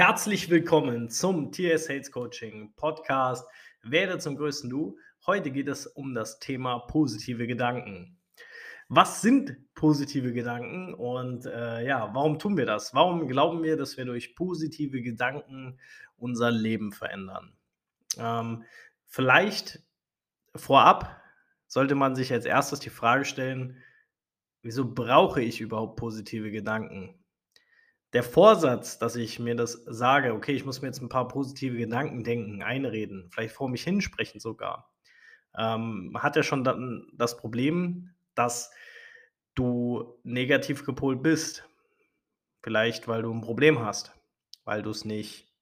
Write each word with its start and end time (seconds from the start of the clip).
Herzlich 0.00 0.48
willkommen 0.48 1.10
zum 1.10 1.52
TS 1.52 1.84
Sales 1.84 2.10
Coaching 2.10 2.72
Podcast. 2.74 3.46
Werde 3.82 4.18
zum 4.18 4.34
größten 4.34 4.70
Du. 4.70 4.96
Heute 5.26 5.50
geht 5.50 5.68
es 5.68 5.86
um 5.86 6.14
das 6.14 6.38
Thema 6.38 6.78
positive 6.78 7.46
Gedanken. 7.46 8.16
Was 8.88 9.20
sind 9.20 9.58
positive 9.74 10.32
Gedanken 10.32 10.94
und 10.94 11.44
äh, 11.44 11.86
ja, 11.86 12.08
warum 12.14 12.38
tun 12.38 12.56
wir 12.56 12.64
das? 12.64 12.94
Warum 12.94 13.28
glauben 13.28 13.62
wir, 13.62 13.76
dass 13.76 13.98
wir 13.98 14.06
durch 14.06 14.34
positive 14.34 15.02
Gedanken 15.02 15.78
unser 16.16 16.50
Leben 16.50 16.92
verändern? 16.92 17.52
Ähm, 18.16 18.64
vielleicht 19.06 19.82
vorab 20.56 21.20
sollte 21.66 21.94
man 21.94 22.16
sich 22.16 22.32
als 22.32 22.46
erstes 22.46 22.80
die 22.80 22.88
Frage 22.88 23.26
stellen, 23.26 23.76
wieso 24.62 24.94
brauche 24.94 25.42
ich 25.42 25.60
überhaupt 25.60 25.96
positive 25.96 26.50
Gedanken? 26.50 27.19
Der 28.12 28.22
Vorsatz, 28.24 28.98
dass 28.98 29.16
ich 29.16 29.38
mir 29.38 29.54
das 29.54 29.72
sage: 29.86 30.34
„Okay, 30.34 30.52
ich 30.52 30.64
muss 30.64 30.82
mir 30.82 30.88
jetzt 30.88 31.00
ein 31.00 31.08
paar 31.08 31.28
positive 31.28 31.76
Gedanken 31.76 32.24
denken, 32.24 32.62
einreden, 32.62 33.28
vielleicht 33.30 33.54
vor 33.54 33.68
mich 33.68 33.84
hinsprechen 33.84 34.40
sogar“, 34.40 34.90
ähm, 35.58 36.16
hat 36.20 36.36
ja 36.36 36.42
schon 36.44 36.64
dann 36.64 37.08
das 37.14 37.36
Problem, 37.38 38.10
dass 38.34 38.72
du 39.54 40.18
negativ 40.24 40.84
gepolt 40.86 41.22
bist. 41.22 41.68
Vielleicht, 42.62 43.08
weil 43.08 43.22
du 43.22 43.32
ein 43.32 43.42
Problem 43.42 43.80
hast, 43.80 44.14
weil 44.64 44.82
du 44.82 44.90
es 44.90 45.04
nicht 45.04 45.52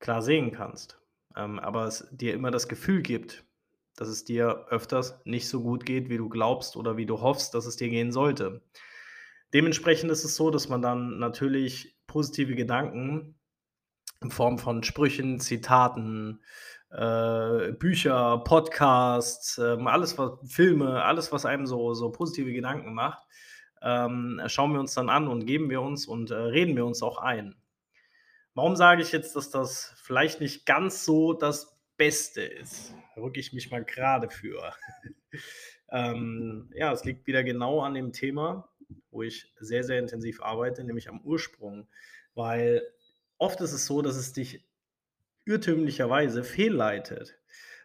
klar 0.00 0.22
sehen 0.22 0.52
kannst, 0.52 1.00
ähm, 1.36 1.58
aber 1.58 1.86
es 1.86 2.08
dir 2.12 2.34
immer 2.34 2.50
das 2.50 2.68
Gefühl 2.68 3.02
gibt, 3.02 3.44
dass 3.96 4.08
es 4.08 4.24
dir 4.24 4.66
öfters 4.70 5.20
nicht 5.26 5.48
so 5.48 5.62
gut 5.62 5.86
geht, 5.86 6.08
wie 6.10 6.18
du 6.18 6.28
glaubst 6.28 6.76
oder 6.76 6.96
wie 6.96 7.06
du 7.06 7.20
hoffst, 7.20 7.54
dass 7.54 7.66
es 7.66 7.76
dir 7.76 7.88
gehen 7.90 8.12
sollte. 8.12 8.62
Dementsprechend 9.52 10.10
ist 10.10 10.24
es 10.24 10.36
so, 10.36 10.50
dass 10.50 10.68
man 10.68 10.82
dann 10.82 11.18
natürlich 11.18 11.96
positive 12.06 12.54
Gedanken 12.54 13.38
in 14.22 14.30
Form 14.30 14.58
von 14.58 14.82
Sprüchen, 14.82 15.40
Zitaten, 15.40 16.42
äh, 16.90 17.72
Bücher, 17.72 18.38
Podcasts, 18.44 19.58
ähm, 19.58 19.86
alles 19.86 20.18
was 20.18 20.38
Filme, 20.44 21.02
alles, 21.02 21.32
was 21.32 21.46
einem 21.46 21.66
so 21.66 21.94
so 21.94 22.10
positive 22.10 22.52
Gedanken 22.52 22.94
macht, 22.94 23.22
ähm, 23.82 24.40
schauen 24.46 24.72
wir 24.72 24.80
uns 24.80 24.94
dann 24.94 25.08
an 25.08 25.28
und 25.28 25.46
geben 25.46 25.70
wir 25.70 25.80
uns 25.80 26.06
und, 26.06 26.30
äh, 26.30 26.34
reden 26.34 26.76
wir 26.76 26.84
uns 26.84 27.02
auch 27.02 27.18
ein. 27.18 27.56
Warum 28.54 28.76
sage 28.76 29.02
ich 29.02 29.12
jetzt, 29.12 29.36
dass 29.36 29.50
das 29.50 29.94
vielleicht 30.02 30.40
nicht 30.40 30.66
ganz 30.66 31.04
so 31.04 31.32
das 31.32 31.78
Beste 31.96 32.42
ist? 32.42 32.94
Da 33.14 33.22
rücke 33.22 33.40
ich 33.40 33.52
mich 33.52 33.70
mal 33.70 33.84
gerade 33.84 34.30
für. 34.30 34.72
Ähm, 35.92 36.70
ja, 36.72 36.92
es 36.92 37.04
liegt 37.04 37.26
wieder 37.26 37.42
genau 37.42 37.80
an 37.80 37.94
dem 37.94 38.12
Thema, 38.12 38.69
wo 39.10 39.22
ich 39.22 39.52
sehr, 39.58 39.84
sehr 39.84 39.98
intensiv 39.98 40.42
arbeite, 40.42 40.84
nämlich 40.84 41.08
am 41.08 41.20
Ursprung. 41.20 41.88
Weil 42.34 42.82
oft 43.38 43.60
ist 43.60 43.72
es 43.72 43.86
so, 43.86 44.02
dass 44.02 44.16
es 44.16 44.32
dich 44.32 44.64
irrtümlicherweise 45.44 46.44
fehlleitet, 46.44 47.38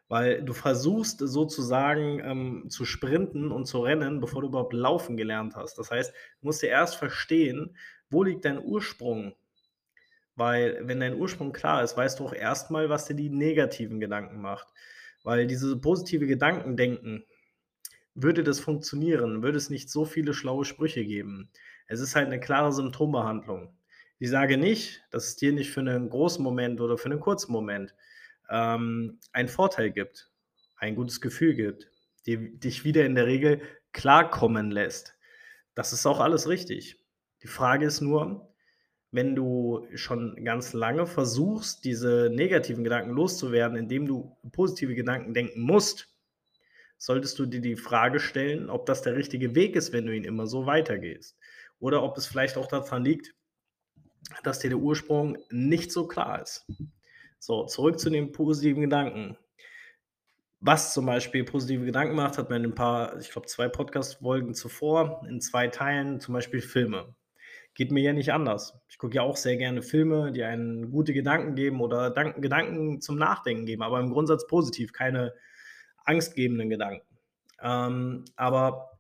weil 0.08 0.44
du 0.44 0.54
versuchst 0.54 1.20
sozusagen 1.20 2.20
ähm, 2.20 2.70
zu 2.70 2.86
sprinten 2.86 3.52
und 3.52 3.66
zu 3.66 3.80
rennen, 3.82 4.20
bevor 4.20 4.42
du 4.42 4.50
überhaupt 4.50 4.74
laufen 4.74 5.18
gelernt 5.18 5.56
hast. 5.56 5.78
Das 5.78 5.90
heißt, 5.90 6.12
du 6.12 6.46
musst 6.46 6.62
dir 6.62 6.70
erst 6.70 6.96
verstehen, 6.96 7.76
wo 8.10 8.24
liegt 8.24 8.46
dein 8.46 8.64
Ursprung? 8.64 9.36
Weil 10.36 10.80
wenn 10.84 11.00
dein 11.00 11.16
Ursprung 11.16 11.54
klar 11.54 11.84
ist, 11.84 11.96
weißt 11.96 12.20
du 12.20 12.26
auch 12.26 12.34
erstmal, 12.34 12.90
was 12.90 13.06
dir 13.06 13.16
die 13.16 13.30
negativen 13.30 14.00
Gedanken 14.00 14.42
macht. 14.42 14.68
Weil 15.24 15.48
diese 15.48 15.78
positive 15.78 16.28
Gedankendenken, 16.28 17.26
würde 18.16 18.44
das 18.44 18.60
funktionieren, 18.60 19.44
würde 19.44 19.58
es 19.58 19.70
nicht 19.70 19.90
so 19.90 20.06
viele 20.06 20.34
schlaue 20.34 20.66
Sprüche 20.66 21.06
geben. 21.06 21.50
Es 21.88 22.00
ist 22.00 22.16
halt 22.16 22.28
eine 22.28 22.40
klare 22.40 22.72
Symptombehandlung. 22.72 23.78
Ich 24.18 24.30
sage 24.30 24.58
nicht, 24.58 25.04
dass 25.12 25.28
es 25.28 25.36
dir 25.36 25.52
nicht 25.52 25.72
für 25.72 25.82
einen 25.82 26.10
großen 26.10 26.44
Moment 26.44 26.80
oder 26.80 26.98
für 26.98 27.10
einen 27.10 27.20
kurzen 27.20 27.52
Moment 27.52 27.94
ähm, 28.50 29.20
einen 29.34 29.50
Vorteil 29.50 29.92
gibt, 29.92 30.32
ein 30.78 30.96
gutes 30.96 31.20
Gefühl 31.20 31.54
gibt, 31.54 31.90
die 32.26 32.58
dich 32.58 32.86
wieder 32.86 33.06
in 33.06 33.16
der 33.16 33.28
Regel 33.28 33.62
klarkommen 33.92 34.72
lässt. 34.72 35.16
Das 35.76 35.92
ist 35.92 36.06
auch 36.06 36.22
alles 36.22 36.48
richtig. 36.48 37.00
Die 37.44 37.48
Frage 37.48 37.86
ist 37.86 38.00
nur, 38.00 38.54
wenn 39.12 39.36
du 39.36 39.88
schon 39.96 40.44
ganz 40.44 40.74
lange 40.74 41.06
versuchst, 41.06 41.84
diese 41.84 42.30
negativen 42.34 42.84
Gedanken 42.84 43.12
loszuwerden, 43.12 43.78
indem 43.78 44.08
du 44.08 44.38
positive 44.52 44.96
Gedanken 44.96 45.34
denken 45.34 45.62
musst, 45.62 46.15
solltest 46.98 47.38
du 47.40 47.46
dir 47.46 47.62
die 47.62 47.76
Frage 47.76 48.20
stellen, 48.20 48.70
ob 48.70 48.86
das 48.86 49.02
der 49.02 49.16
richtige 49.16 49.56
Weg 49.56 49.76
ist, 49.76 49.94
wenn 49.94 50.06
du 50.06 50.16
ihn 50.16 50.24
immer 50.24 50.48
so 50.48 50.66
weitergehst. 50.66 51.38
Oder 51.80 52.04
ob 52.04 52.18
es 52.18 52.26
vielleicht 52.26 52.58
auch 52.58 52.68
daran 52.68 53.04
liegt, 53.04 53.36
dass 54.44 54.60
dir 54.60 54.70
der 54.70 54.80
Ursprung 54.80 55.38
nicht 55.50 55.92
so 55.92 56.08
klar 56.08 56.42
ist. 56.42 56.66
So, 57.40 57.66
zurück 57.66 58.00
zu 58.00 58.10
den 58.10 58.32
positiven 58.32 58.82
Gedanken. 58.82 59.38
Was 60.62 60.94
zum 60.94 61.06
Beispiel 61.06 61.44
positive 61.44 61.86
Gedanken 61.86 62.16
macht, 62.16 62.40
hat 62.40 62.50
man 62.50 62.64
in 62.64 62.72
ein 62.72 62.76
paar, 62.76 63.20
ich 63.20 63.30
glaube, 63.30 63.48
zwei 63.48 63.68
Podcast-Folgen 63.68 64.56
zuvor 64.56 65.24
in 65.30 65.42
zwei 65.42 65.68
Teilen, 65.68 66.20
zum 66.20 66.34
Beispiel 66.34 66.62
Filme. 66.62 67.14
Geht 67.76 67.92
mir 67.92 68.02
ja 68.02 68.14
nicht 68.14 68.32
anders. 68.32 68.80
Ich 68.88 68.98
gucke 68.98 69.16
ja 69.16 69.22
auch 69.22 69.36
sehr 69.36 69.58
gerne 69.58 69.84
Filme, 69.84 70.32
die 70.32 70.44
einen 70.44 70.90
gute 70.90 71.14
Gedanken 71.14 71.56
geben 71.56 71.82
oder 71.82 72.10
Gedanken 72.10 73.02
zum 73.02 73.18
Nachdenken 73.18 73.66
geben, 73.66 73.84
aber 73.84 74.00
im 74.00 74.10
Grundsatz 74.10 74.48
positiv, 74.48 74.92
keine 74.94 75.34
angstgebenden 76.06 76.70
Gedanken. 76.70 77.06
Ähm, 77.62 78.26
aber 78.36 78.92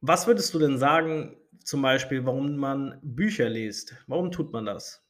was 0.00 0.26
würdest 0.26 0.54
du 0.54 0.58
denn 0.58 0.78
sagen, 0.78 1.36
zum 1.64 1.82
Beispiel, 1.82 2.24
warum 2.24 2.56
man 2.56 2.98
Bücher 3.02 3.48
liest? 3.48 3.94
Warum 4.06 4.30
tut 4.30 4.52
man 4.52 4.64
das? 4.64 5.04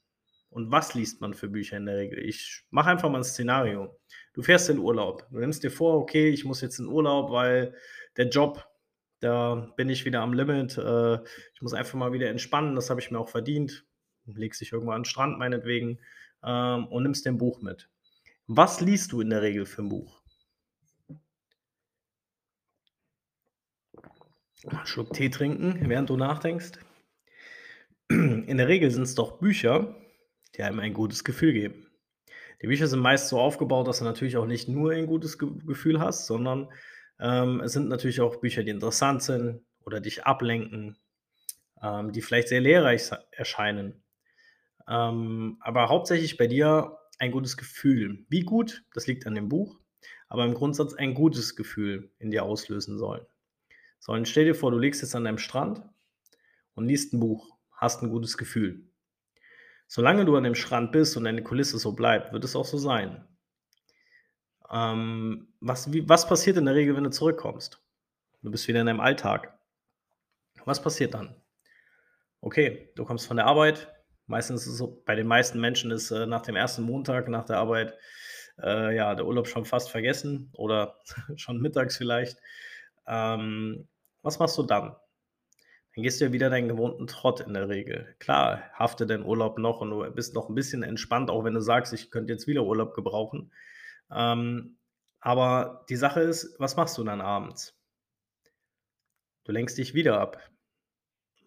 Und 0.50 0.70
was 0.70 0.94
liest 0.94 1.20
man 1.20 1.34
für 1.34 1.48
Bücher 1.48 1.76
in 1.76 1.86
der 1.86 1.98
Regel? 1.98 2.18
Ich 2.18 2.64
mache 2.70 2.90
einfach 2.90 3.10
mal 3.10 3.18
ein 3.18 3.24
Szenario. 3.24 3.98
Du 4.32 4.42
fährst 4.42 4.70
in 4.70 4.78
Urlaub. 4.78 5.28
Du 5.30 5.38
nimmst 5.38 5.62
dir 5.62 5.70
vor, 5.70 5.98
okay, 5.98 6.30
ich 6.30 6.44
muss 6.44 6.62
jetzt 6.62 6.78
in 6.78 6.86
Urlaub, 6.86 7.30
weil 7.30 7.74
der 8.16 8.28
Job, 8.28 8.66
da 9.20 9.72
bin 9.76 9.90
ich 9.90 10.04
wieder 10.04 10.22
am 10.22 10.32
Limit. 10.32 10.78
Äh, 10.78 11.18
ich 11.54 11.60
muss 11.60 11.74
einfach 11.74 11.98
mal 11.98 12.12
wieder 12.12 12.30
entspannen. 12.30 12.74
Das 12.74 12.88
habe 12.88 13.00
ich 13.00 13.10
mir 13.10 13.18
auch 13.18 13.28
verdient. 13.28 13.86
Legst 14.24 14.60
dich 14.60 14.72
irgendwo 14.72 14.92
an 14.92 15.00
den 15.02 15.04
Strand 15.04 15.38
meinetwegen 15.38 16.00
ähm, 16.42 16.86
und 16.88 17.02
nimmst 17.02 17.26
dir 17.26 17.30
ein 17.30 17.38
Buch 17.38 17.60
mit. 17.60 17.90
Was 18.46 18.80
liest 18.80 19.12
du 19.12 19.20
in 19.20 19.30
der 19.30 19.42
Regel 19.42 19.66
für 19.66 19.82
ein 19.82 19.90
Buch? 19.90 20.17
Einen 24.66 24.86
Schluck 24.86 25.12
Tee 25.12 25.30
trinken, 25.30 25.88
während 25.88 26.10
du 26.10 26.16
nachdenkst. 26.16 26.72
In 28.08 28.56
der 28.56 28.68
Regel 28.68 28.90
sind 28.90 29.02
es 29.02 29.14
doch 29.14 29.38
Bücher, 29.38 29.94
die 30.56 30.62
einem 30.62 30.80
ein 30.80 30.94
gutes 30.94 31.22
Gefühl 31.22 31.52
geben. 31.52 31.86
Die 32.60 32.66
Bücher 32.66 32.88
sind 32.88 33.00
meist 33.00 33.28
so 33.28 33.38
aufgebaut, 33.38 33.86
dass 33.86 34.00
du 34.00 34.04
natürlich 34.04 34.36
auch 34.36 34.46
nicht 34.46 34.68
nur 34.68 34.92
ein 34.92 35.06
gutes 35.06 35.38
Ge 35.38 35.48
Gefühl 35.64 36.00
hast, 36.00 36.26
sondern 36.26 36.68
ähm, 37.20 37.60
es 37.60 37.72
sind 37.72 37.88
natürlich 37.88 38.20
auch 38.20 38.36
Bücher, 38.36 38.64
die 38.64 38.70
interessant 38.70 39.22
sind 39.22 39.60
oder 39.84 40.00
dich 40.00 40.24
ablenken, 40.24 40.96
ähm, 41.80 42.10
die 42.10 42.22
vielleicht 42.22 42.48
sehr 42.48 42.60
lehrreich 42.60 43.10
erscheinen. 43.30 44.02
Ähm, 44.88 45.58
aber 45.60 45.88
hauptsächlich 45.88 46.36
bei 46.36 46.48
dir 46.48 46.98
ein 47.18 47.30
gutes 47.30 47.56
Gefühl. 47.56 48.24
Wie 48.28 48.40
gut, 48.40 48.84
das 48.94 49.06
liegt 49.06 49.26
an 49.26 49.34
dem 49.34 49.48
Buch, 49.48 49.78
aber 50.28 50.44
im 50.44 50.54
Grundsatz 50.54 50.94
ein 50.94 51.14
gutes 51.14 51.54
Gefühl 51.54 52.10
in 52.18 52.30
dir 52.30 52.42
auslösen 52.42 52.98
sollen. 52.98 53.24
So, 53.98 54.12
und 54.12 54.28
stell 54.28 54.44
dir 54.44 54.54
vor, 54.54 54.70
du 54.70 54.78
liegst 54.78 55.02
jetzt 55.02 55.14
an 55.14 55.24
deinem 55.24 55.38
Strand 55.38 55.82
und 56.74 56.86
liest 56.86 57.12
ein 57.12 57.20
Buch, 57.20 57.56
hast 57.72 58.02
ein 58.02 58.10
gutes 58.10 58.36
Gefühl. 58.38 58.88
Solange 59.86 60.24
du 60.24 60.36
an 60.36 60.44
dem 60.44 60.54
Strand 60.54 60.92
bist 60.92 61.16
und 61.16 61.24
deine 61.24 61.42
Kulisse 61.42 61.78
so 61.78 61.92
bleibt, 61.92 62.32
wird 62.32 62.44
es 62.44 62.54
auch 62.54 62.64
so 62.64 62.78
sein. 62.78 63.26
Ähm, 64.70 65.52
was, 65.60 65.92
wie, 65.92 66.08
was 66.08 66.28
passiert 66.28 66.58
in 66.58 66.66
der 66.66 66.74
Regel, 66.74 66.94
wenn 66.94 67.04
du 67.04 67.10
zurückkommst? 67.10 67.82
Du 68.42 68.50
bist 68.50 68.68
wieder 68.68 68.80
in 68.80 68.86
deinem 68.86 69.00
Alltag. 69.00 69.58
Was 70.64 70.82
passiert 70.82 71.14
dann? 71.14 71.34
Okay, 72.40 72.92
du 72.94 73.04
kommst 73.04 73.26
von 73.26 73.36
der 73.38 73.46
Arbeit. 73.46 73.88
Meistens 74.26 74.62
ist 74.62 74.72
es 74.72 74.78
so, 74.78 75.02
bei 75.06 75.14
den 75.14 75.26
meisten 75.26 75.58
Menschen 75.60 75.90
ist 75.90 76.10
äh, 76.10 76.26
nach 76.26 76.42
dem 76.42 76.54
ersten 76.54 76.82
Montag 76.82 77.28
nach 77.28 77.46
der 77.46 77.56
Arbeit 77.56 77.94
äh, 78.62 78.94
ja 78.94 79.14
der 79.14 79.26
Urlaub 79.26 79.48
schon 79.48 79.64
fast 79.64 79.90
vergessen 79.90 80.50
oder 80.52 80.98
schon 81.36 81.60
mittags 81.60 81.96
vielleicht. 81.96 82.38
Ähm, 83.08 83.88
was 84.22 84.38
machst 84.38 84.58
du 84.58 84.62
dann? 84.62 84.94
Dann 85.94 86.02
gehst 86.02 86.20
du 86.20 86.26
ja 86.26 86.32
wieder 86.32 86.50
deinen 86.50 86.68
gewohnten 86.68 87.06
Trott 87.06 87.40
in 87.40 87.54
der 87.54 87.68
Regel. 87.68 88.14
Klar, 88.20 88.62
hafte 88.72 89.06
dein 89.06 89.24
Urlaub 89.24 89.58
noch 89.58 89.80
und 89.80 89.90
du 89.90 90.08
bist 90.12 90.34
noch 90.34 90.48
ein 90.48 90.54
bisschen 90.54 90.82
entspannt, 90.82 91.30
auch 91.30 91.42
wenn 91.44 91.54
du 91.54 91.60
sagst, 91.60 91.92
ich 91.92 92.10
könnte 92.10 92.32
jetzt 92.32 92.46
wieder 92.46 92.62
Urlaub 92.62 92.94
gebrauchen. 92.94 93.52
Ähm, 94.10 94.78
aber 95.20 95.84
die 95.88 95.96
Sache 95.96 96.20
ist, 96.20 96.54
was 96.60 96.76
machst 96.76 96.96
du 96.98 97.04
dann 97.04 97.20
abends? 97.20 97.74
Du 99.44 99.52
lenkst 99.52 99.78
dich 99.78 99.94
wieder 99.94 100.20
ab, 100.20 100.38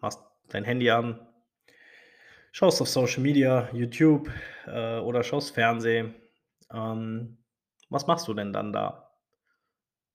machst 0.00 0.20
dein 0.48 0.64
Handy 0.64 0.90
an, 0.90 1.26
schaust 2.50 2.82
auf 2.82 2.88
Social 2.88 3.22
Media, 3.22 3.70
YouTube 3.72 4.28
äh, 4.66 4.98
oder 4.98 5.22
schaust 5.22 5.54
Fernsehen. 5.54 6.14
Ähm, 6.70 7.38
was 7.88 8.06
machst 8.06 8.26
du 8.28 8.34
denn 8.34 8.52
dann 8.52 8.72
da? 8.72 9.11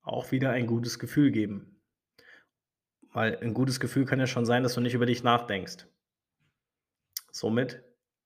Auch 0.07 0.31
wieder 0.31 0.51
ein 0.51 0.67
gutes 0.67 0.99
Gefühl 0.99 1.31
geben. 1.31 1.81
Weil 3.11 3.37
ein 3.37 3.53
gutes 3.53 3.79
Gefühl 3.79 4.05
kann 4.05 4.19
ja 4.19 4.27
schon 4.27 4.45
sein, 4.45 4.63
dass 4.63 4.73
du 4.73 4.81
nicht 4.81 4.93
über 4.93 5.05
dich 5.05 5.23
nachdenkst. 5.23 5.87
Somit 7.31 7.83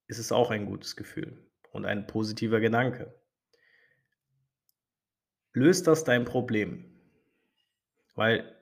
ist 0.08 0.20
es 0.20 0.32
auch 0.32 0.52
ein 0.52 0.66
gutes 0.66 0.96
Gefühl 0.96 1.50
und 1.72 1.86
ein 1.86 2.08
positiver 2.08 2.60
Gedanke. 2.60 3.14
Löst 5.54 5.88
das 5.88 6.04
dein 6.04 6.26
Problem? 6.26 7.00
Weil 8.16 8.56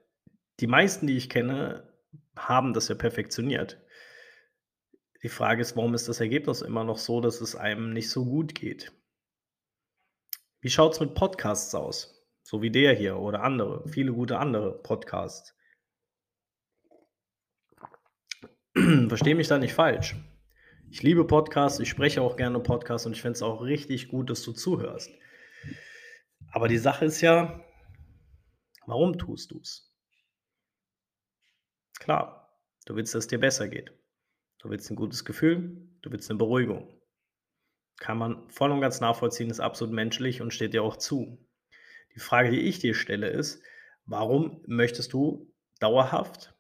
die 0.59 0.67
meisten, 0.67 1.07
die 1.07 1.17
ich 1.17 1.29
kenne, 1.29 1.91
haben 2.35 2.73
das 2.73 2.87
ja 2.87 2.95
perfektioniert. 2.95 3.81
Die 5.21 5.29
Frage 5.29 5.61
ist, 5.61 5.75
warum 5.75 5.93
ist 5.93 6.07
das 6.07 6.19
Ergebnis 6.19 6.61
immer 6.61 6.83
noch 6.83 6.97
so, 6.97 7.21
dass 7.21 7.41
es 7.41 7.55
einem 7.55 7.91
nicht 7.91 8.09
so 8.09 8.25
gut 8.25 8.55
geht? 8.55 8.91
Wie 10.61 10.69
schaut 10.69 10.93
es 10.93 10.99
mit 10.99 11.13
Podcasts 11.13 11.73
aus? 11.75 12.18
So 12.49 12.63
wie 12.63 12.71
der 12.71 12.95
hier 12.95 13.17
oder 13.17 13.43
andere, 13.43 13.87
viele 13.87 14.11
gute 14.11 14.39
andere 14.39 14.81
Podcasts. 14.81 15.55
Verstehe 18.73 19.35
mich 19.35 19.47
da 19.47 19.59
nicht 19.59 19.75
falsch. 19.75 20.15
Ich 20.89 21.03
liebe 21.03 21.27
Podcasts, 21.27 21.79
ich 21.79 21.89
spreche 21.89 22.23
auch 22.23 22.37
gerne 22.37 22.59
Podcasts 22.59 23.05
und 23.05 23.11
ich 23.11 23.21
finde 23.21 23.33
es 23.33 23.43
auch 23.43 23.61
richtig 23.61 24.07
gut, 24.07 24.31
dass 24.31 24.41
du 24.41 24.51
zuhörst. 24.51 25.11
Aber 26.51 26.67
die 26.67 26.79
Sache 26.79 27.05
ist 27.05 27.21
ja, 27.21 27.63
warum 28.87 29.19
tust 29.19 29.51
du 29.51 29.59
es? 29.59 29.95
Klar, 31.99 32.59
du 32.87 32.95
willst, 32.95 33.13
dass 33.13 33.25
es 33.25 33.27
dir 33.27 33.39
besser 33.39 33.67
geht. 33.67 33.93
Du 34.57 34.71
willst 34.71 34.89
ein 34.89 34.95
gutes 34.95 35.23
Gefühl, 35.23 35.87
du 36.01 36.11
willst 36.11 36.31
eine 36.31 36.39
Beruhigung. 36.39 36.99
Kann 37.97 38.17
man 38.17 38.49
voll 38.49 38.71
und 38.71 38.81
ganz 38.81 39.01
nachvollziehen, 39.01 39.51
ist 39.51 39.59
absolut 39.59 39.93
menschlich 39.93 40.41
und 40.41 40.51
steht 40.51 40.73
dir 40.73 40.81
auch 40.81 40.97
zu. 40.97 41.45
Die 42.15 42.19
Frage, 42.19 42.51
die 42.51 42.61
ich 42.61 42.79
dir 42.79 42.93
stelle, 42.93 43.29
ist, 43.29 43.61
warum 44.05 44.61
möchtest 44.65 45.13
du 45.13 45.53
dauerhaft 45.79 46.55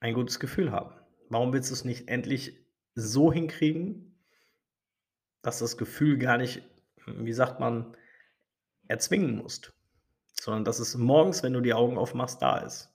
ein 0.00 0.14
gutes 0.14 0.40
Gefühl 0.40 0.72
haben? 0.72 0.94
Warum 1.28 1.52
willst 1.52 1.70
du 1.70 1.74
es 1.74 1.84
nicht 1.84 2.08
endlich 2.08 2.58
so 2.94 3.32
hinkriegen, 3.32 4.18
dass 5.42 5.58
das 5.58 5.76
Gefühl 5.76 6.18
gar 6.18 6.38
nicht, 6.38 6.62
wie 7.06 7.32
sagt 7.32 7.60
man, 7.60 7.96
erzwingen 8.86 9.36
musst, 9.36 9.72
sondern 10.40 10.64
dass 10.64 10.78
es 10.78 10.96
morgens, 10.96 11.42
wenn 11.42 11.52
du 11.52 11.60
die 11.60 11.74
Augen 11.74 11.98
aufmachst, 11.98 12.42
da 12.42 12.58
ist? 12.58 12.90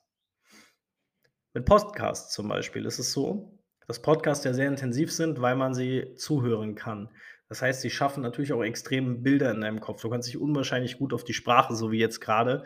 Mit 1.54 1.66
Podcasts 1.66 2.34
zum 2.34 2.48
Beispiel 2.48 2.86
ist 2.86 3.00
es 3.00 3.12
so, 3.12 3.60
dass 3.88 4.02
Podcasts 4.02 4.44
ja 4.46 4.54
sehr 4.54 4.68
intensiv 4.68 5.12
sind, 5.12 5.42
weil 5.42 5.56
man 5.56 5.74
sie 5.74 6.16
zuhören 6.16 6.74
kann. 6.76 7.10
Das 7.50 7.62
heißt, 7.62 7.82
sie 7.82 7.90
schaffen 7.90 8.24
natürlich 8.24 8.54
auch 8.54 8.64
extreme 8.64 9.16
Bilder 9.16 9.52
in 9.52 9.62
deinem 9.62 9.80
Kopf. 9.80 10.02
Du 10.02 10.10
kannst 10.10 10.28
dich 10.28 10.38
unwahrscheinlich 10.38 10.98
gut 10.98 11.14
auf 11.14 11.24
die 11.24 11.34
Sprache, 11.34 11.76
so 11.76 11.92
wie 11.92 12.00
jetzt 12.00 12.20
gerade, 12.20 12.66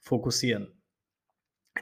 fokussieren. 0.00 0.82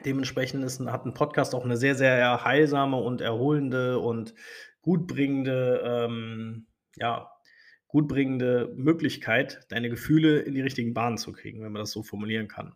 Dementsprechend 0.05 0.63
ist, 0.63 0.79
hat 0.79 1.05
ein 1.05 1.13
Podcast 1.13 1.53
auch 1.55 1.63
eine 1.63 1.77
sehr, 1.77 1.95
sehr 1.95 2.43
heilsame 2.43 2.97
und 2.97 3.21
erholende 3.21 3.99
und 3.99 4.33
gutbringende, 4.81 5.81
ähm, 5.85 6.67
ja, 6.95 7.29
gutbringende 7.87 8.73
Möglichkeit, 8.75 9.65
deine 9.69 9.89
Gefühle 9.89 10.39
in 10.39 10.55
die 10.55 10.61
richtigen 10.61 10.93
Bahnen 10.93 11.17
zu 11.17 11.31
kriegen, 11.31 11.63
wenn 11.63 11.71
man 11.71 11.81
das 11.81 11.91
so 11.91 12.01
formulieren 12.01 12.47
kann. 12.47 12.75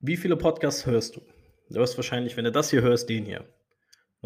Wie 0.00 0.16
viele 0.16 0.36
Podcasts 0.36 0.84
hörst 0.84 1.16
du? 1.16 1.20
Du 1.70 1.76
hörst 1.76 1.96
wahrscheinlich, 1.96 2.36
wenn 2.36 2.44
du 2.44 2.52
das 2.52 2.70
hier 2.70 2.82
hörst, 2.82 3.08
den 3.08 3.24
hier. 3.24 3.48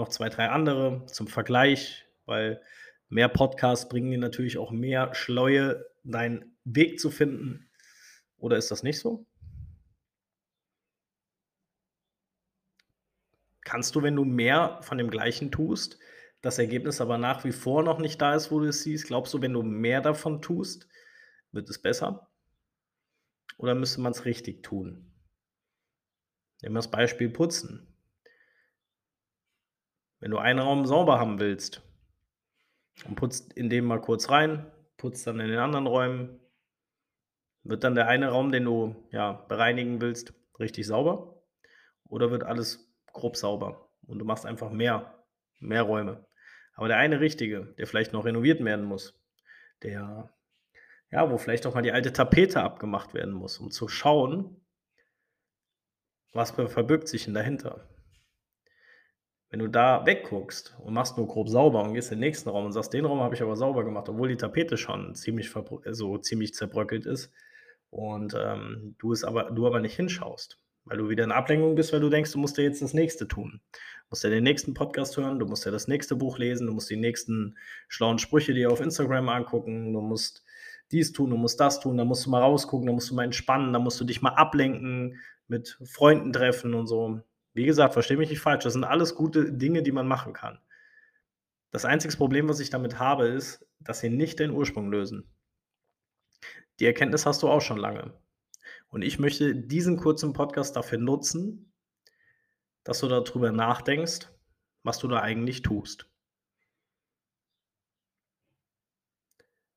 Noch 0.00 0.08
zwei, 0.08 0.30
drei 0.30 0.48
andere 0.48 1.04
zum 1.04 1.26
Vergleich, 1.26 2.06
weil 2.24 2.62
mehr 3.10 3.28
Podcasts 3.28 3.86
bringen 3.86 4.10
dir 4.10 4.16
natürlich 4.16 4.56
auch 4.56 4.70
mehr 4.70 5.14
Schleue, 5.14 5.84
deinen 6.04 6.56
Weg 6.64 6.98
zu 6.98 7.10
finden. 7.10 7.68
Oder 8.38 8.56
ist 8.56 8.70
das 8.70 8.82
nicht 8.82 8.98
so? 8.98 9.26
Kannst 13.60 13.94
du, 13.94 14.02
wenn 14.02 14.16
du 14.16 14.24
mehr 14.24 14.78
von 14.80 14.96
dem 14.96 15.10
Gleichen 15.10 15.52
tust, 15.52 15.98
das 16.40 16.58
Ergebnis 16.58 17.02
aber 17.02 17.18
nach 17.18 17.44
wie 17.44 17.52
vor 17.52 17.82
noch 17.82 17.98
nicht 17.98 18.22
da 18.22 18.34
ist, 18.34 18.50
wo 18.50 18.58
du 18.58 18.68
es 18.68 18.82
siehst, 18.82 19.08
glaubst 19.08 19.34
du, 19.34 19.42
wenn 19.42 19.52
du 19.52 19.62
mehr 19.62 20.00
davon 20.00 20.40
tust, 20.40 20.88
wird 21.52 21.68
es 21.68 21.82
besser? 21.82 22.30
Oder 23.58 23.74
müsste 23.74 24.00
man 24.00 24.12
es 24.12 24.24
richtig 24.24 24.62
tun? 24.62 25.12
Nehmen 26.62 26.74
wir 26.74 26.78
das 26.78 26.90
Beispiel 26.90 27.28
Putzen. 27.28 27.89
Wenn 30.20 30.30
du 30.30 30.38
einen 30.38 30.58
Raum 30.58 30.86
sauber 30.86 31.18
haben 31.18 31.40
willst 31.40 31.82
und 33.06 33.16
putzt 33.16 33.52
in 33.54 33.70
dem 33.70 33.86
mal 33.86 34.00
kurz 34.00 34.30
rein, 34.30 34.70
putzt 34.96 35.26
dann 35.26 35.40
in 35.40 35.48
den 35.48 35.58
anderen 35.58 35.86
Räumen, 35.86 36.40
wird 37.62 37.84
dann 37.84 37.94
der 37.94 38.08
eine 38.08 38.28
Raum, 38.28 38.52
den 38.52 38.64
du 38.64 39.08
ja 39.10 39.32
bereinigen 39.32 40.00
willst, 40.00 40.34
richtig 40.58 40.86
sauber? 40.86 41.42
Oder 42.04 42.30
wird 42.30 42.44
alles 42.44 42.92
grob 43.12 43.36
sauber 43.36 43.90
und 44.06 44.18
du 44.18 44.24
machst 44.24 44.46
einfach 44.46 44.70
mehr, 44.70 45.24
mehr 45.58 45.82
Räume? 45.82 46.26
Aber 46.74 46.88
der 46.88 46.98
eine 46.98 47.20
richtige, 47.20 47.74
der 47.78 47.86
vielleicht 47.86 48.12
noch 48.12 48.24
renoviert 48.24 48.62
werden 48.64 48.84
muss, 48.84 49.18
der 49.82 50.34
ja, 51.10 51.30
wo 51.30 51.38
vielleicht 51.38 51.66
auch 51.66 51.74
mal 51.74 51.82
die 51.82 51.92
alte 51.92 52.12
Tapete 52.12 52.62
abgemacht 52.62 53.14
werden 53.14 53.34
muss, 53.34 53.58
um 53.58 53.70
zu 53.70 53.88
schauen, 53.88 54.64
was 56.32 56.52
verbirgt 56.52 57.08
sich 57.08 57.24
denn 57.24 57.34
dahinter? 57.34 57.88
Wenn 59.50 59.58
du 59.58 59.66
da 59.66 60.06
wegguckst 60.06 60.76
und 60.78 60.94
machst 60.94 61.16
nur 61.16 61.26
grob 61.26 61.48
sauber 61.48 61.82
und 61.82 61.94
gehst 61.94 62.12
in 62.12 62.18
den 62.18 62.28
nächsten 62.28 62.48
Raum 62.48 62.66
und 62.66 62.72
sagst, 62.72 62.92
den 62.92 63.04
Raum 63.04 63.20
habe 63.20 63.34
ich 63.34 63.42
aber 63.42 63.56
sauber 63.56 63.84
gemacht, 63.84 64.08
obwohl 64.08 64.28
die 64.28 64.36
Tapete 64.36 64.76
schon 64.76 65.14
ziemlich, 65.16 65.52
so 65.90 66.18
ziemlich 66.18 66.54
zerbröckelt 66.54 67.04
ist 67.04 67.32
und 67.90 68.34
ähm, 68.38 68.94
du 68.98 69.12
es 69.12 69.24
aber, 69.24 69.50
du 69.50 69.66
aber 69.66 69.80
nicht 69.80 69.96
hinschaust, 69.96 70.60
weil 70.84 70.98
du 70.98 71.08
wieder 71.08 71.24
in 71.24 71.32
Ablenkung 71.32 71.74
bist, 71.74 71.92
weil 71.92 71.98
du 71.98 72.08
denkst, 72.08 72.30
du 72.30 72.38
musst 72.38 72.58
dir 72.58 72.62
jetzt 72.62 72.80
das 72.80 72.94
nächste 72.94 73.26
tun. 73.26 73.60
Du 73.72 74.06
musst 74.10 74.22
ja 74.22 74.30
den 74.30 74.44
nächsten 74.44 74.72
Podcast 74.72 75.16
hören, 75.16 75.40
du 75.40 75.46
musst 75.46 75.64
ja 75.64 75.72
das 75.72 75.88
nächste 75.88 76.14
Buch 76.14 76.38
lesen, 76.38 76.68
du 76.68 76.72
musst 76.72 76.88
die 76.88 76.96
nächsten 76.96 77.56
schlauen 77.88 78.18
Sprüche 78.20 78.54
dir 78.54 78.70
auf 78.70 78.80
Instagram 78.80 79.28
angucken, 79.28 79.92
du 79.92 80.00
musst 80.00 80.44
dies 80.92 81.12
tun, 81.12 81.30
du 81.30 81.36
musst 81.36 81.58
das 81.58 81.80
tun, 81.80 81.96
da 81.96 82.04
musst 82.04 82.24
du 82.26 82.30
mal 82.30 82.40
rausgucken, 82.40 82.86
da 82.86 82.92
musst 82.92 83.10
du 83.10 83.14
mal 83.16 83.24
entspannen, 83.24 83.72
da 83.72 83.80
musst 83.80 84.00
du 84.00 84.04
dich 84.04 84.22
mal 84.22 84.34
ablenken, 84.34 85.18
mit 85.48 85.76
Freunden 85.84 86.32
treffen 86.32 86.74
und 86.74 86.86
so. 86.86 87.20
Wie 87.52 87.64
gesagt, 87.64 87.94
verstehe 87.94 88.16
mich 88.16 88.30
nicht 88.30 88.40
falsch, 88.40 88.64
das 88.64 88.74
sind 88.74 88.84
alles 88.84 89.14
gute 89.14 89.52
Dinge, 89.52 89.82
die 89.82 89.92
man 89.92 90.06
machen 90.06 90.32
kann. 90.32 90.58
Das 91.70 91.84
einzige 91.84 92.16
Problem, 92.16 92.48
was 92.48 92.60
ich 92.60 92.70
damit 92.70 92.98
habe, 92.98 93.28
ist, 93.28 93.66
dass 93.80 94.00
sie 94.00 94.10
nicht 94.10 94.38
den 94.38 94.50
Ursprung 94.50 94.90
lösen. 94.90 95.28
Die 96.78 96.86
Erkenntnis 96.86 97.26
hast 97.26 97.42
du 97.42 97.48
auch 97.48 97.60
schon 97.60 97.78
lange. 97.78 98.12
Und 98.88 99.02
ich 99.02 99.18
möchte 99.18 99.54
diesen 99.54 99.96
kurzen 99.96 100.32
Podcast 100.32 100.76
dafür 100.76 100.98
nutzen, 100.98 101.72
dass 102.82 103.00
du 103.00 103.08
darüber 103.08 103.52
nachdenkst, 103.52 104.28
was 104.82 104.98
du 104.98 105.08
da 105.08 105.20
eigentlich 105.20 105.62
tust. 105.62 106.06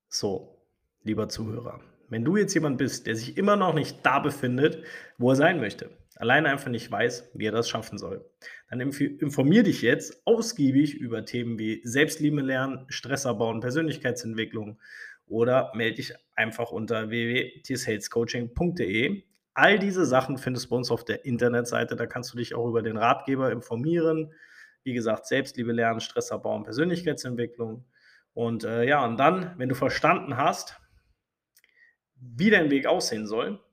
So, 0.08 0.66
lieber 1.02 1.28
Zuhörer, 1.28 1.82
wenn 2.10 2.24
du 2.24 2.38
jetzt 2.38 2.54
jemand 2.54 2.78
bist, 2.78 3.08
der 3.08 3.16
sich 3.16 3.38
immer 3.38 3.56
noch 3.56 3.74
nicht 3.74 4.06
da 4.06 4.20
befindet, 4.20 4.86
wo 5.18 5.32
er 5.32 5.36
sein 5.36 5.60
möchte, 5.60 5.90
alleine 6.18 6.50
einfach 6.50 6.70
nicht 6.70 6.92
weiß, 6.92 7.32
wie 7.34 7.46
er 7.46 7.52
das 7.52 7.70
schaffen 7.70 7.98
soll, 7.98 8.26
dann 8.70 8.80
informier 8.80 9.64
dich 9.64 9.82
jetzt 9.82 10.22
ausgiebig 10.26 10.96
über 10.96 11.26
Themen 11.26 11.58
wie 11.60 11.82
Selbstliebe 11.84 12.42
lernen, 12.42 12.86
Stress 12.90 13.26
abbauen, 13.26 13.62
Persönlichkeitsentwicklung 13.62 14.80
oder 15.28 15.72
melde 15.76 15.98
dich 15.98 16.14
einfach 16.36 16.72
unter 16.72 17.10
www.tsalescoaching.de. 17.10 19.24
All 19.56 19.80
diese 19.80 20.06
Sachen 20.06 20.38
findest 20.38 20.66
du 20.66 20.70
bei 20.70 20.76
uns 20.78 20.92
auf 20.92 21.06
der 21.06 21.26
Internetseite. 21.26 21.96
Da 21.96 22.06
kannst 22.06 22.34
du 22.34 22.38
dich 22.38 22.56
auch 22.56 22.68
über 22.68 22.82
den 22.82 22.98
Ratgeber 22.98 23.52
informieren. 23.52 24.34
Wie 24.84 24.94
gesagt, 24.94 25.28
Selbstliebe 25.28 25.72
lernen, 25.72 26.00
Stress 26.00 26.32
abbauen, 26.32 26.64
Persönlichkeitsentwicklung. 26.64 27.86
Und 28.34 28.64
äh, 28.64 28.84
ja, 28.84 29.06
und 29.06 29.18
dann, 29.18 29.54
wenn 29.58 29.70
du 29.70 29.76
verstanden 29.76 30.38
hast, 30.38 30.80
wie 32.16 32.50
dein 32.50 32.72
Weg 32.72 32.88
aussehen 32.88 33.28
soll, 33.28 33.64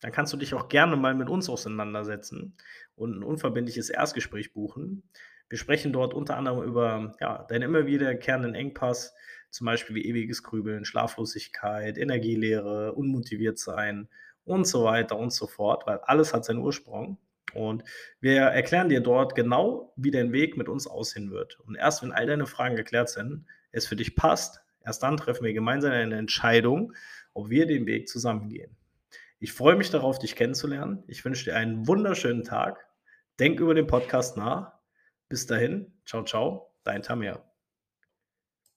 dann 0.00 0.12
kannst 0.12 0.32
du 0.32 0.36
dich 0.36 0.54
auch 0.54 0.68
gerne 0.68 0.96
mal 0.96 1.14
mit 1.14 1.28
uns 1.28 1.48
auseinandersetzen 1.48 2.56
und 2.96 3.18
ein 3.18 3.22
unverbindliches 3.22 3.90
Erstgespräch 3.90 4.52
buchen. 4.52 5.02
Wir 5.48 5.58
sprechen 5.58 5.92
dort 5.92 6.14
unter 6.14 6.36
anderem 6.36 6.62
über 6.62 7.16
ja, 7.20 7.44
deinen 7.44 7.62
immer 7.62 7.86
wiederkehrenden 7.86 8.54
Engpass, 8.54 9.14
zum 9.50 9.66
Beispiel 9.66 9.96
wie 9.96 10.06
ewiges 10.06 10.42
Grübeln, 10.42 10.84
Schlaflosigkeit, 10.84 11.98
Energielehre, 11.98 12.92
unmotiviert 12.92 13.58
sein 13.58 14.08
und 14.44 14.66
so 14.66 14.84
weiter 14.84 15.18
und 15.18 15.32
so 15.32 15.46
fort, 15.46 15.86
weil 15.86 15.98
alles 15.98 16.32
hat 16.32 16.44
seinen 16.44 16.60
Ursprung. 16.60 17.18
Und 17.52 17.82
wir 18.20 18.42
erklären 18.42 18.88
dir 18.88 19.00
dort 19.00 19.34
genau, 19.34 19.92
wie 19.96 20.12
dein 20.12 20.32
Weg 20.32 20.56
mit 20.56 20.68
uns 20.68 20.86
aussehen 20.86 21.30
wird. 21.32 21.58
Und 21.60 21.74
erst 21.74 22.02
wenn 22.02 22.12
all 22.12 22.26
deine 22.26 22.46
Fragen 22.46 22.76
geklärt 22.76 23.08
sind, 23.08 23.44
es 23.72 23.86
für 23.86 23.96
dich 23.96 24.14
passt, 24.14 24.60
erst 24.84 25.02
dann 25.02 25.16
treffen 25.16 25.44
wir 25.44 25.52
gemeinsam 25.52 25.92
eine 25.92 26.16
Entscheidung, 26.16 26.92
ob 27.34 27.50
wir 27.50 27.66
den 27.66 27.86
Weg 27.86 28.08
zusammengehen. 28.08 28.76
Ich 29.42 29.54
freue 29.54 29.74
mich 29.74 29.90
darauf, 29.90 30.18
dich 30.18 30.36
kennenzulernen. 30.36 31.02
Ich 31.06 31.24
wünsche 31.24 31.44
dir 31.44 31.56
einen 31.56 31.86
wunderschönen 31.86 32.44
Tag. 32.44 32.86
Denk 33.38 33.58
über 33.58 33.74
den 33.74 33.86
Podcast 33.86 34.36
nach. 34.36 34.74
Bis 35.30 35.46
dahin, 35.46 35.98
ciao, 36.04 36.24
ciao, 36.24 36.74
dein 36.84 37.02
Tamir. 37.02 37.49